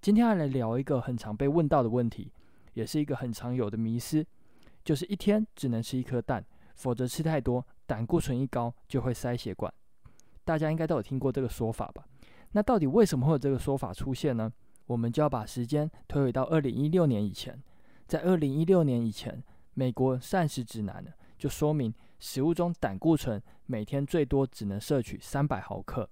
[0.00, 2.32] 今天要来聊一个很常被问到的问题，
[2.72, 4.26] 也是一个很常有的迷思，
[4.82, 6.42] 就是一天只能吃一颗蛋。
[6.74, 9.70] 否则吃太多，胆固醇一高就会塞血管。
[10.42, 12.02] 大家应该都有听过这个说法吧？
[12.52, 14.50] 那到底为什么会有这个说法出现呢？
[14.86, 17.62] 我们就要把时间推回到二零一六年以前。
[18.06, 19.44] 在二零一六年以前，
[19.74, 26.08] 美国膳食指南呢就说明食物中胆固醇每天最多只能摄取三百毫克。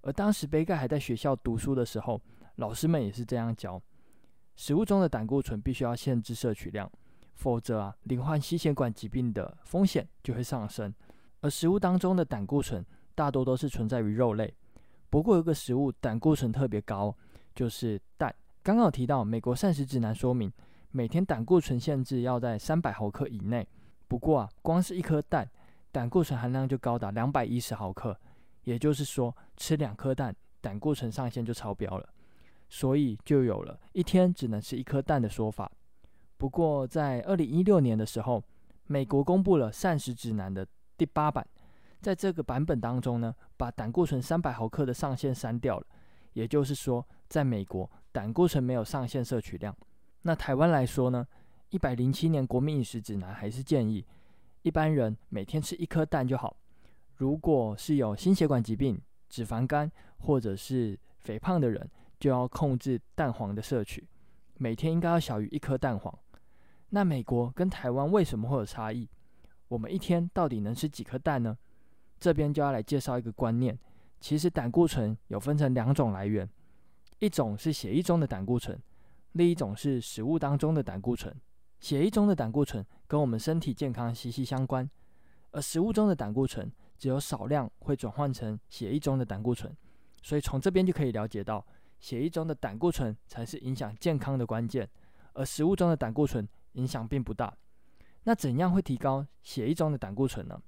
[0.00, 2.18] 而当时杯盖还在学校读书的时候，
[2.56, 3.80] 老师们也是这样教：
[4.54, 6.90] 食物中的胆固醇必须要限制摄取量。
[7.34, 10.92] 否则啊，罹患心血管疾病的风险就会上升。
[11.42, 12.82] 而食物当中的胆固醇
[13.14, 14.52] 大多都是存在于肉类。
[15.10, 17.14] 不过有个食物胆固醇特别高，
[17.54, 18.34] 就是蛋。
[18.62, 20.50] 刚刚有提到，美国膳食指南说明
[20.90, 23.68] 每天胆固醇限制要在三百毫克以内。
[24.08, 25.46] 不过啊，光是一颗蛋，
[25.92, 28.18] 胆固醇含量就高达两百一十毫克。
[28.64, 32.08] 也就是说，吃两颗蛋，胆固醇上限就超标了。
[32.68, 35.70] 所以就有了一天只能吃一颗蛋的说法。
[36.36, 38.42] 不过，在二零一六年的时候，
[38.86, 41.46] 美国公布了膳食指南的第八版，
[42.00, 45.86] 在这个版本当中呢，把胆固醇三百毫克的上限删掉了。
[46.34, 49.74] 也就是说，在美国，胆固醇没有上限摄取量。
[50.22, 51.26] 那台湾来说呢，
[51.70, 54.04] 一百零七年国民饮食指南还是建议
[54.60, 56.54] 一般人每天吃一颗蛋就好。
[57.14, 59.00] 如果是有心血管疾病、
[59.30, 64.06] 脂肪肝或者是肥胖的人，就要控制蛋黄的摄取，
[64.58, 66.18] 每天应该要小于一颗蛋黄。
[66.90, 69.08] 那美国跟台湾为什么会有差异？
[69.68, 71.56] 我们一天到底能吃几颗蛋呢？
[72.18, 73.78] 这边就要来介绍一个观念。
[74.20, 76.48] 其实胆固醇有分成两种来源，
[77.18, 78.80] 一种是血液中的胆固醇，
[79.32, 81.34] 另一种是食物当中的胆固醇。
[81.80, 84.88] 血液中的胆固醇跟我们身体健康息息相关，
[85.50, 89.76] 而食物中的胆固醇只有少量会转换成血液中的胆固醇。
[90.22, 91.64] 所以从这边就可以了解到，
[92.00, 94.88] 血液中的胆固醇才是影响健康的关键，
[95.34, 96.48] 而食物中的胆固醇。
[96.76, 97.56] 影响并不大。
[98.24, 100.60] 那怎样会提高血液中的胆固醇呢？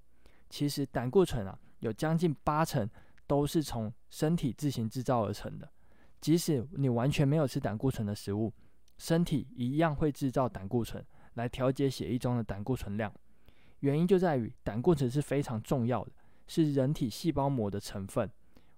[0.49, 2.89] 其实胆固醇啊，有将近八成
[3.27, 5.71] 都是从身体自行制造而成的。
[6.19, 8.51] 即使你完全没有吃胆固醇的食物，
[8.97, 13.13] 身体一样会制造胆固醇来调节血液中的胆固醇量。
[13.81, 16.13] 原因就在于胆固醇是非常重要的，
[16.47, 18.31] 是人体细胞膜的成分。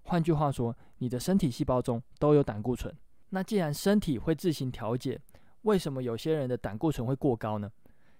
[0.03, 2.93] 换句话说，你的身体细胞中都有胆固醇。
[3.29, 5.19] 那既然身体会自行调节，
[5.61, 7.71] 为什么有些人的胆固醇会过高呢？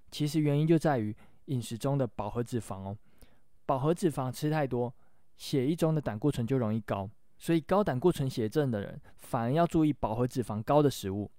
[0.09, 1.15] 其实原因就在于
[1.45, 2.97] 饮食中的饱和脂肪哦。
[3.65, 4.93] 饱和脂肪吃太多，
[5.37, 7.09] 血液中的胆固醇就容易高。
[7.37, 11.31] 所以高胆固醇血症的人反而要注意饱和脂肪高的食物，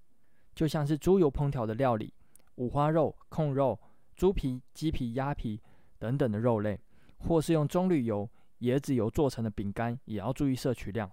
[0.55, 2.13] 就像是猪油烹调的料理、
[2.57, 3.79] 五花肉、控肉、
[4.17, 5.61] 猪皮、鸡皮、鸭皮
[5.99, 6.81] 等等的肉类，
[7.19, 8.29] 或是用棕榈油、
[8.63, 11.09] 椰子油做成的饼干，也要注意摄取量。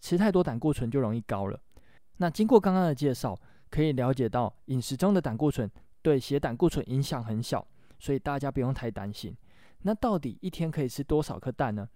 [0.00, 1.58] 吃太多胆固醇就容易高了。
[2.18, 3.38] 那经过刚刚的介绍。
[3.68, 5.68] 可以了解到，饮食中的胆固醇
[6.00, 7.66] 对血胆固醇影响很小，
[7.98, 9.36] 所以大家不用太担心。
[9.82, 11.86] 那到底一天可以吃多少颗蛋呢？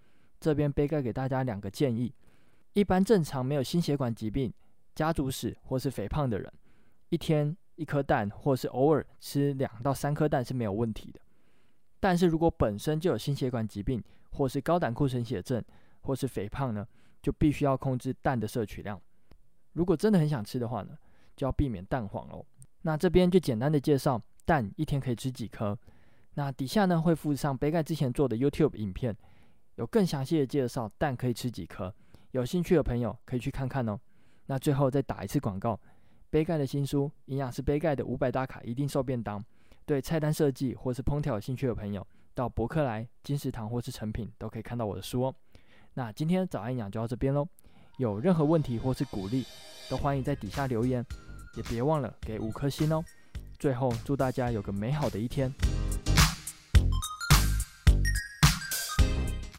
[0.41, 2.13] 这边杯盖给大家两个建议：
[2.73, 4.53] 一般正常没有心血管疾病、
[4.97, 6.53] 家族史或是肥胖的人，
[7.11, 11.21] 一天一颗蛋，或是偶尔吃两到三颗蛋是没有问题的。
[12.01, 14.03] 但是如果本身就有心血管疾病，
[14.33, 15.63] 或是高胆固醇血症，
[16.01, 16.87] 或是肥胖呢，
[17.21, 19.01] 就必须要控制蛋的摄取量。
[19.75, 20.97] 如果真的很想吃的话呢，
[21.37, 22.45] 就要避免蛋黄哦。
[22.83, 25.79] 那这边就简单的介绍蛋一天可以吃几颗。
[26.35, 29.15] 那底下呢会附上杯盖之前做的 YouTube 影片，
[29.75, 31.95] 有更详细的介绍蛋可以吃几颗。
[32.31, 33.99] 有兴趣的朋友可以去看看哦。
[34.47, 35.79] 那最后再打一次广告，
[36.31, 39.41] 杯盖的新书《营养师杯盖的五百大卡一定瘦便当》，
[39.91, 45.35] 对菜单设计或是烹调有兴趣的朋友，到博客来、金石堂或是成品都可以看到我的书哦。
[45.95, 47.49] 那今天早安养就到这边喽。
[47.99, 49.45] 有任何问题或是鼓励，
[49.89, 51.05] 都欢迎在底下留言。
[51.57, 53.05] 也别忘了给五颗星哦！
[53.59, 55.53] 最后，祝大家有个美好的一天。